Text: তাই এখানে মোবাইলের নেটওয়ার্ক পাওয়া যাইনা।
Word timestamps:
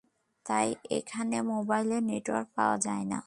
তাই 0.45 0.67
এখানে 0.97 1.37
মোবাইলের 1.51 2.01
নেটওয়ার্ক 2.03 2.49
পাওয়া 2.55 2.77
যাইনা। 2.85 3.19